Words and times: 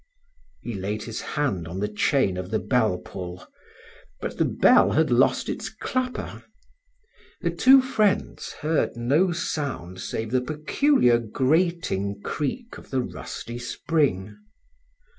He 0.63 0.73
laid 0.73 1.03
his 1.03 1.21
hand 1.21 1.67
on 1.67 1.79
the 1.79 1.87
chain 1.87 2.35
of 2.35 2.49
the 2.49 2.57
bell 2.57 2.97
pull, 2.97 3.45
but 4.19 4.39
the 4.39 4.45
bell 4.45 4.93
had 4.93 5.11
lost 5.11 5.47
its 5.47 5.69
clapper. 5.69 6.43
The 7.41 7.51
two 7.51 7.83
friends 7.83 8.51
heard 8.65 8.97
no 8.97 9.31
sound 9.31 9.99
save 10.01 10.31
the 10.31 10.41
peculiar 10.41 11.19
grating 11.19 12.19
creak 12.19 12.79
of 12.79 12.89
the 12.89 13.03
rusty 13.03 13.59
spring. 13.59 14.37